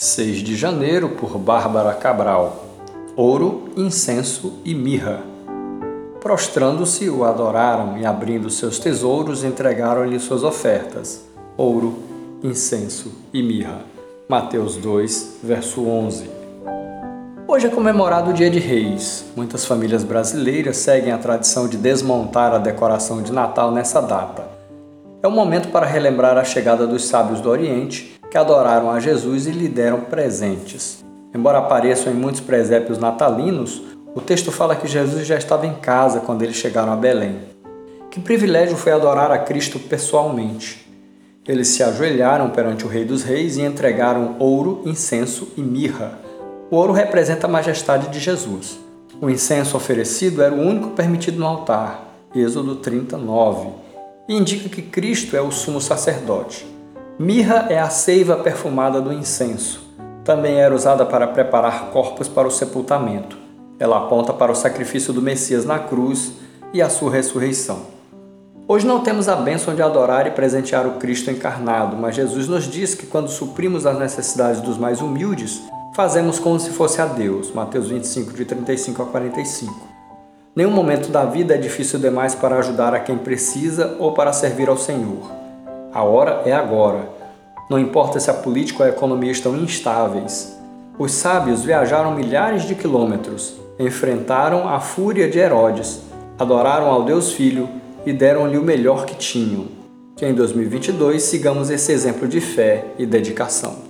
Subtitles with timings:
[0.00, 2.64] 6 de janeiro, por Bárbara Cabral.
[3.16, 5.22] Ouro, incenso e mirra.
[6.20, 11.24] Prostrando-se, o adoraram e, abrindo seus tesouros, entregaram-lhe suas ofertas:
[11.56, 11.98] ouro,
[12.44, 13.80] incenso e mirra.
[14.28, 16.30] Mateus 2, verso 11.
[17.48, 19.24] Hoje é comemorado o Dia de Reis.
[19.34, 24.46] Muitas famílias brasileiras seguem a tradição de desmontar a decoração de Natal nessa data.
[25.20, 29.46] É um momento para relembrar a chegada dos sábios do Oriente que adoraram a Jesus
[29.46, 31.04] e lhe deram presentes.
[31.34, 33.82] Embora apareçam em muitos presépios natalinos,
[34.14, 37.38] o texto fala que Jesus já estava em casa quando eles chegaram a Belém.
[38.10, 40.88] Que privilégio foi adorar a Cristo pessoalmente.
[41.46, 46.18] Eles se ajoelharam perante o Rei dos Reis e entregaram ouro, incenso e mirra.
[46.70, 48.78] O ouro representa a majestade de Jesus.
[49.20, 53.68] O incenso oferecido era o único permitido no altar, Êxodo 39,
[54.28, 56.77] e indica que Cristo é o sumo sacerdote.
[57.18, 59.82] Mirra é a seiva perfumada do incenso.
[60.22, 63.36] Também era usada para preparar corpos para o sepultamento.
[63.76, 66.34] Ela aponta para o sacrifício do Messias na cruz
[66.72, 67.80] e a sua ressurreição.
[68.68, 72.70] Hoje não temos a bênção de adorar e presentear o Cristo encarnado, mas Jesus nos
[72.70, 75.60] diz que quando suprimos as necessidades dos mais humildes,
[75.96, 77.52] fazemos como se fosse a Deus.
[77.52, 79.74] Mateus 25, de 35 a 45.
[80.54, 84.68] Nenhum momento da vida é difícil demais para ajudar a quem precisa ou para servir
[84.68, 85.37] ao Senhor.
[85.98, 87.08] A hora é agora.
[87.68, 90.56] Não importa se a política ou a economia estão instáveis.
[90.96, 96.02] Os sábios viajaram milhares de quilômetros, enfrentaram a fúria de Herodes,
[96.38, 97.68] adoraram ao Deus Filho
[98.06, 99.66] e deram-lhe o melhor que tinham.
[100.16, 103.87] Que em 2022 sigamos esse exemplo de fé e dedicação.